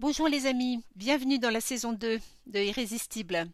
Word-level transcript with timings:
Bonjour 0.00 0.28
les 0.28 0.46
amis, 0.46 0.82
bienvenue 0.96 1.38
dans 1.38 1.50
la 1.50 1.60
saison 1.60 1.92
2 1.92 2.20
de 2.46 2.58
Irrésistible. 2.58 3.46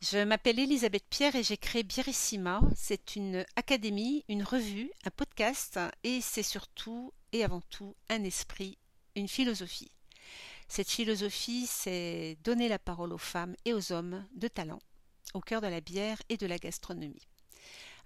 Je 0.00 0.22
m'appelle 0.22 0.60
Elisabeth 0.60 1.02
Pierre 1.10 1.34
et 1.34 1.42
j'ai 1.42 1.56
créé 1.56 1.82
Bierissima. 1.82 2.60
C'est 2.76 3.16
une 3.16 3.44
académie, 3.56 4.24
une 4.28 4.44
revue, 4.44 4.92
un 5.04 5.10
podcast 5.10 5.80
et 6.04 6.20
c'est 6.20 6.44
surtout 6.44 7.12
et 7.32 7.42
avant 7.42 7.62
tout 7.62 7.96
un 8.10 8.22
esprit, 8.22 8.78
une 9.16 9.26
philosophie. 9.26 9.90
Cette 10.68 10.88
philosophie, 10.88 11.66
c'est 11.66 12.38
donner 12.44 12.68
la 12.68 12.78
parole 12.78 13.12
aux 13.12 13.18
femmes 13.18 13.56
et 13.64 13.74
aux 13.74 13.90
hommes 13.90 14.24
de 14.36 14.46
talent 14.46 14.78
au 15.34 15.40
cœur 15.40 15.60
de 15.60 15.66
la 15.66 15.80
bière 15.80 16.22
et 16.28 16.36
de 16.36 16.46
la 16.46 16.58
gastronomie. 16.58 17.26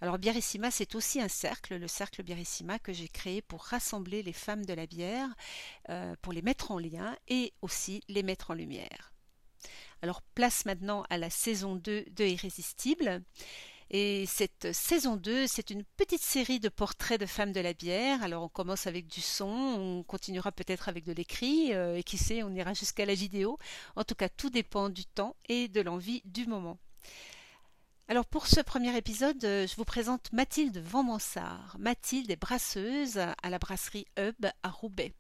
Alors 0.00 0.18
Bierissima, 0.18 0.70
c'est 0.70 0.95
aussi 0.95 1.20
un 1.20 1.29
cercle, 1.29 1.77
le 1.77 1.88
cercle 1.88 2.22
Bierissima 2.22 2.79
que 2.79 2.92
j'ai 2.92 3.08
créé 3.08 3.42
pour 3.42 3.62
rassembler 3.62 4.22
les 4.22 4.32
femmes 4.32 4.64
de 4.64 4.74
la 4.74 4.86
bière, 4.86 5.28
euh, 5.90 6.14
pour 6.22 6.32
les 6.32 6.42
mettre 6.42 6.70
en 6.70 6.78
lien 6.78 7.16
et 7.28 7.52
aussi 7.62 8.02
les 8.09 8.22
mettre 8.22 8.50
en 8.50 8.55
lumière. 8.55 9.12
Alors 10.02 10.22
place 10.34 10.66
maintenant 10.66 11.05
à 11.09 11.16
la 11.16 11.30
saison 11.30 11.77
2 11.77 12.05
de 12.10 12.24
Irrésistible. 12.24 13.22
Et 13.91 14.27
cette 14.27 14.72
saison 14.72 15.16
2, 15.16 15.46
c'est 15.46 15.70
une 15.70 15.84
petite 15.84 16.22
série 16.22 16.58
de 16.58 16.69
portraits 16.69 17.20
de 17.20 17.27
femmes 17.27 17.52
de 17.52 17.61
la 17.61 17.74
bière. 17.74 18.22
Alors 18.22 18.42
on 18.42 18.48
commence 18.48 18.86
avec 18.86 19.06
du 19.06 19.20
son, 19.20 19.47
on 19.47 20.02
continuera 20.02 20.52
peut-être 20.52 20.88
avec 20.88 21.05
de 21.05 21.12
l'écrit, 21.12 21.74
euh, 21.74 21.97
et 21.97 22.02
qui 22.02 22.19
sait, 22.19 22.42
on 22.42 22.55
ira 22.55 22.74
jusqu'à 22.74 23.06
la 23.06 23.14
vidéo. 23.14 23.58
En 23.95 24.05
tout 24.05 24.14
cas, 24.14 24.28
tout 24.28 24.50
dépend 24.50 24.88
du 24.88 25.05
temps 25.05 25.36
et 25.48 25.69
de 25.69 25.80
l'envie 25.80 26.22
du 26.24 26.47
moment. 26.47 26.78
Alors 28.06 28.26
pour 28.26 28.46
ce 28.46 28.60
premier 28.60 28.94
épisode, 28.98 29.42
euh, 29.46 29.66
je 29.66 29.76
vous 29.76 29.86
présente 29.86 30.30
Mathilde 30.30 30.76
Vanmansart. 30.76 31.74
Mathilde 31.78 32.30
est 32.30 32.36
brasseuse 32.36 33.16
à 33.16 33.48
la 33.48 33.58
brasserie 33.58 34.04
Hub 34.18 34.44
à 34.62 34.68
Roubaix. 34.68 35.14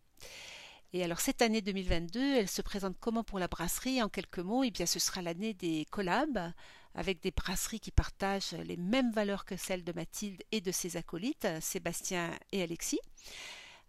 Et 0.92 1.02
alors 1.02 1.18
cette 1.18 1.40
année 1.40 1.62
2022, 1.62 2.36
elle 2.36 2.48
se 2.48 2.60
présente 2.60 2.94
comment 3.00 3.24
pour 3.24 3.38
la 3.38 3.48
brasserie? 3.48 4.02
En 4.02 4.10
quelques 4.10 4.38
mots, 4.38 4.64
eh 4.64 4.70
bien 4.70 4.84
ce 4.84 4.98
sera 4.98 5.22
l'année 5.22 5.54
des 5.54 5.86
collabs 5.90 6.52
avec 6.94 7.22
des 7.22 7.30
brasseries 7.30 7.80
qui 7.80 7.90
partagent 7.90 8.52
les 8.52 8.76
mêmes 8.76 9.12
valeurs 9.12 9.46
que 9.46 9.56
celles 9.56 9.82
de 9.82 9.92
Mathilde 9.92 10.42
et 10.52 10.60
de 10.60 10.70
ses 10.70 10.98
acolytes, 10.98 11.48
Sébastien 11.62 12.38
et 12.52 12.62
Alexis. 12.62 13.00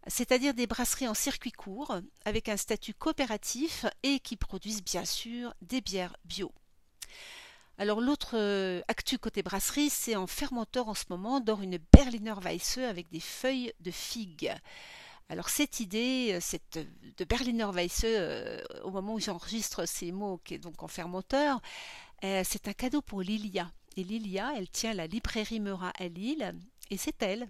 C'est-à-dire 0.07 0.53
des 0.53 0.67
brasseries 0.67 1.09
en 1.09 1.13
circuit 1.13 1.51
court, 1.51 1.99
avec 2.23 2.47
un 2.47 2.57
statut 2.57 2.93
coopératif 2.93 3.85
et 4.03 4.21
qui 4.21 4.37
produisent 4.37 4.85
bien 4.85 5.03
sûr 5.03 5.53
des 5.61 5.81
bières 5.81 6.15
bio. 6.23 6.53
Alors 7.77 7.99
l'autre 7.99 8.35
euh, 8.37 8.81
actu 8.87 9.17
côté 9.17 9.43
brasserie, 9.43 9.89
c'est 9.89 10.15
en 10.15 10.27
fermenteur 10.27 10.87
en 10.87 10.93
ce 10.93 11.03
moment 11.09 11.41
dans 11.41 11.61
une 11.61 11.77
Berliner 11.91 12.35
Weisse 12.41 12.77
avec 12.77 13.09
des 13.09 13.19
feuilles 13.19 13.73
de 13.81 13.91
figue. 13.91 14.53
Alors 15.27 15.49
cette 15.49 15.81
idée, 15.81 16.31
euh, 16.33 16.39
cette 16.39 16.79
de 17.17 17.25
Berliner 17.25 17.67
Weisse, 17.73 18.05
euh, 18.05 18.61
au 18.83 18.91
moment 18.91 19.15
où 19.15 19.19
j'enregistre 19.19 19.85
ces 19.85 20.13
mots, 20.13 20.39
qui 20.45 20.53
est 20.53 20.59
donc 20.59 20.83
en 20.83 20.87
fermenteur, 20.87 21.61
c'est 22.21 22.67
un 22.67 22.73
cadeau 22.73 23.03
pour 23.03 23.21
Lilia. 23.21 23.69
Et 23.97 24.03
Lilia, 24.03 24.53
elle 24.57 24.69
tient 24.69 24.93
la 24.95 25.05
librairie 25.05 25.59
Meura 25.59 25.91
à 25.99 26.07
Lille, 26.07 26.55
et 26.89 26.97
c'est 26.97 27.21
elle 27.21 27.47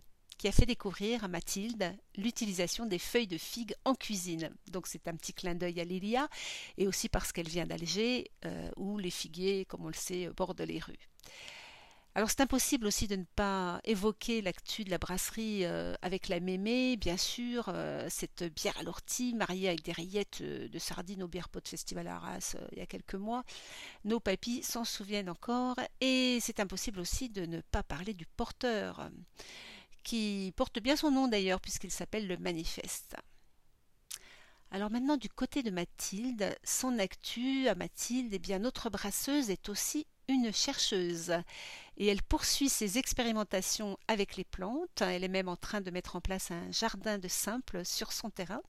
a 0.47 0.51
fait 0.51 0.65
découvrir 0.65 1.23
à 1.23 1.27
Mathilde 1.27 1.95
l'utilisation 2.17 2.85
des 2.85 2.99
feuilles 2.99 3.27
de 3.27 3.38
figue 3.38 3.73
en 3.85 3.95
cuisine. 3.95 4.49
Donc 4.71 4.87
c'est 4.87 5.07
un 5.07 5.15
petit 5.15 5.33
clin 5.33 5.55
d'œil 5.55 5.79
à 5.79 5.83
Lilia, 5.83 6.27
et 6.77 6.87
aussi 6.87 7.09
parce 7.09 7.31
qu'elle 7.31 7.47
vient 7.47 7.65
d'Alger, 7.65 8.31
euh, 8.45 8.69
où 8.77 8.97
les 8.97 9.11
figuiers, 9.11 9.65
comme 9.65 9.85
on 9.85 9.87
le 9.87 9.93
sait, 9.93 10.29
bordent 10.35 10.61
les 10.61 10.79
rues. 10.79 11.09
Alors 12.17 12.29
c'est 12.29 12.39
impossible 12.39 12.87
aussi 12.87 13.09
de 13.09 13.17
ne 13.17 13.25
pas 13.35 13.81
évoquer 13.83 14.41
l'actu 14.41 14.85
de 14.85 14.89
la 14.89 14.97
brasserie 14.97 15.65
euh, 15.65 15.95
avec 16.02 16.29
la 16.29 16.39
mémé, 16.39 16.95
bien 16.95 17.17
sûr, 17.17 17.65
euh, 17.67 18.07
cette 18.09 18.43
bière 18.43 18.77
à 18.77 18.83
l'ortie 18.83 19.33
mariée 19.33 19.67
avec 19.67 19.83
des 19.83 19.91
rillettes 19.91 20.41
de 20.41 20.80
sardines 20.80 21.23
au 21.23 21.27
bière 21.27 21.49
pot 21.49 21.67
festival 21.67 22.07
à 22.07 22.15
Arras 22.15 22.55
il 22.71 22.77
y 22.77 22.81
a 22.81 22.85
quelques 22.85 23.15
mois. 23.15 23.43
Nos 24.05 24.21
papis 24.21 24.63
s'en 24.63 24.85
souviennent 24.85 25.30
encore 25.30 25.75
et 25.99 26.39
c'est 26.39 26.61
impossible 26.61 27.02
aussi 27.02 27.30
de 27.30 27.45
ne 27.45 27.59
pas 27.59 27.83
parler 27.83 28.14
du 28.14 28.25
porteur 28.25 29.09
qui 30.05 30.54
porte 30.55 30.80
bien 30.80 30.95
son 30.95 31.11
nom 31.11 31.27
d'ailleurs 31.27 31.60
puisqu'il 31.60 31.92
s'appelle 31.92 32.27
le 32.27 32.38
Manifeste. 32.38 33.17
Alors 34.71 34.92
maintenant 34.92 35.17
du 35.17 35.30
côté 35.30 35.64
de 35.64 35.71
Mathilde, 35.71 36.55
son 36.64 36.99
actu 36.99 37.67
à 37.67 37.76
Mathilde, 37.76 38.32
et 38.32 38.38
eh 38.38 38.39
bien 38.39 38.60
notre 38.60 38.89
brasseuse 38.89 39.49
est 39.49 39.67
aussi 39.67 40.05
une 40.27 40.53
chercheuse 40.53 41.31
et 41.97 42.08
elle 42.08 42.21
poursuit 42.21 42.69
ses 42.69 42.97
expérimentations 42.97 43.97
avec 44.08 44.36
les 44.36 44.43
plantes. 44.43 45.02
Elle 45.02 45.23
est 45.23 45.30
même 45.30 45.47
en 45.47 45.55
train 45.55 45.81
de 45.81 45.91
mettre 45.91 46.15
en 46.15 46.21
place 46.21 46.52
un 46.52 46.71
jardin 46.71 47.17
de 47.17 47.27
simples 47.27 47.86
sur 47.86 48.11
son 48.11 48.30
terrain, 48.30 48.61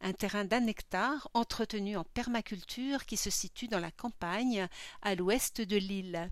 un 0.00 0.12
terrain 0.12 0.44
d'un 0.44 0.66
hectare 0.66 1.28
entretenu 1.34 1.96
en 1.96 2.04
permaculture 2.04 3.06
qui 3.06 3.16
se 3.16 3.30
situe 3.30 3.68
dans 3.68 3.80
la 3.80 3.90
campagne 3.90 4.68
à 5.02 5.14
l'ouest 5.14 5.60
de 5.60 5.76
l'île. 5.76 6.30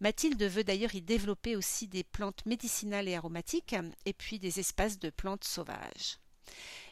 Mathilde 0.00 0.42
veut 0.42 0.64
d'ailleurs 0.64 0.94
y 0.94 1.02
développer 1.02 1.56
aussi 1.56 1.88
des 1.88 2.04
plantes 2.04 2.44
médicinales 2.46 3.08
et 3.08 3.16
aromatiques 3.16 3.74
et 4.04 4.12
puis 4.12 4.38
des 4.38 4.60
espaces 4.60 4.98
de 4.98 5.10
plantes 5.10 5.44
sauvages. 5.44 6.18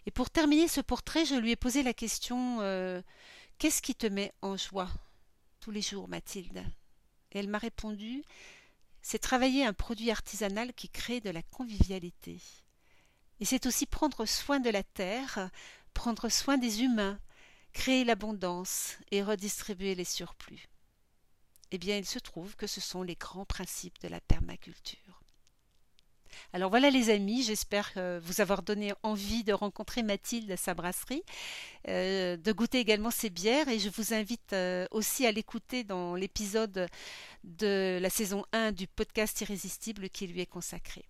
Et 0.07 0.11
pour 0.11 0.31
terminer 0.31 0.69
ce 0.69 0.81
portrait, 0.81 1.27
je 1.27 1.35
lui 1.35 1.51
ai 1.51 1.57
posé 1.57 1.83
la 1.83 1.93
question 1.93 2.61
euh, 2.61 3.03
Qu'est-ce 3.59 3.83
qui 3.83 3.97
te 3.97 4.07
met 4.07 4.33
en 4.41 4.57
joie 4.57 4.89
tous 5.59 5.73
les 5.73 5.83
jours, 5.83 6.09
Mathilde? 6.09 6.65
Elle 7.31 7.49
m'a 7.49 7.59
répondu 7.59 8.25
c'est 9.03 9.19
travailler 9.19 9.65
un 9.65 9.73
produit 9.73 10.11
artisanal 10.11 10.75
qui 10.75 10.91
crée 10.91 11.21
de 11.21 11.31
la 11.31 11.43
convivialité. 11.43 12.43
Et 13.41 13.47
c'est 13.47 13.65
aussi 13.65 13.87
prendre 13.87 14.27
soin 14.27 14.61
de 14.61 14.69
la 14.69 14.83
terre, 14.83 15.51
prendre 15.95 16.29
soin 16.29 16.59
des 16.59 16.83
humains, 16.83 17.19
créer 17.73 18.05
l'abondance 18.05 18.99
et 19.11 19.23
redistribuer 19.23 19.95
les 19.95 20.05
surplus. 20.05 20.69
Eh 21.71 21.79
bien, 21.79 21.97
il 21.97 22.07
se 22.07 22.19
trouve 22.19 22.55
que 22.57 22.67
ce 22.67 22.83
sont 22.83 23.03
les 23.03 23.15
grands 23.15 23.47
principes 23.47 23.99
de 24.03 24.09
la 24.09 24.21
permaculture. 24.21 25.08
Alors 26.53 26.71
voilà 26.71 26.91
les 26.91 27.11
amis, 27.11 27.43
j'espère 27.43 27.93
vous 28.23 28.41
avoir 28.41 28.63
donné 28.63 28.93
envie 29.03 29.45
de 29.45 29.53
rencontrer 29.53 30.03
Mathilde 30.03 30.51
à 30.51 30.57
sa 30.57 30.75
brasserie, 30.75 31.23
euh, 31.89 32.37
de 32.37 32.53
goûter 32.53 32.79
également 32.79 33.11
ses 33.11 33.31
bières 33.31 33.69
et 33.69 33.79
je 33.79 33.89
vous 33.89 34.15
invite 34.15 34.53
euh, 34.53 34.87
aussi 34.91 35.27
à 35.27 35.33
l'écouter 35.33 35.85
dans 35.85 36.15
l'épisode 36.15 36.89
de 37.45 37.99
la 38.01 38.11
saison 38.11 38.45
1 38.53 38.73
du 38.73 38.87
podcast 38.87 39.41
Irrésistible 39.41 40.11
qui 40.11 40.27
lui 40.27 40.41
est 40.41 40.47
consacré. 40.47 41.05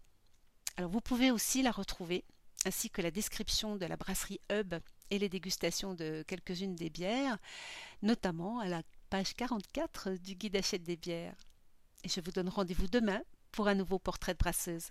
Alors 0.76 0.90
vous 0.90 1.00
pouvez 1.00 1.30
aussi 1.30 1.62
la 1.62 1.70
retrouver 1.70 2.24
ainsi 2.66 2.90
que 2.90 3.02
la 3.02 3.10
description 3.10 3.76
de 3.76 3.86
la 3.86 3.96
brasserie 3.96 4.40
Hub 4.50 4.74
et 5.10 5.18
les 5.18 5.28
dégustations 5.28 5.94
de 5.94 6.24
quelques-unes 6.26 6.74
des 6.74 6.90
bières, 6.90 7.38
notamment 8.02 8.58
à 8.58 8.66
la 8.66 8.82
page 9.10 9.34
44 9.34 10.10
du 10.10 10.34
guide 10.34 10.56
achète 10.56 10.82
des 10.82 10.96
bières. 10.96 11.36
Et 12.04 12.08
je 12.08 12.20
vous 12.20 12.30
donne 12.30 12.48
rendez-vous 12.48 12.88
demain 12.88 13.22
pour 13.52 13.68
un 13.68 13.74
nouveau 13.74 13.98
portrait 13.98 14.34
de 14.34 14.38
brasseuse. 14.38 14.88